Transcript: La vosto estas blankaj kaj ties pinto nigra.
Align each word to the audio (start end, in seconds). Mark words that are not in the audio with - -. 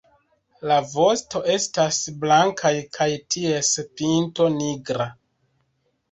La 0.69 0.75
vosto 0.91 1.41
estas 1.55 1.99
blankaj 2.23 2.71
kaj 2.97 3.07
ties 3.35 3.69
pinto 4.01 4.47
nigra. 4.55 5.07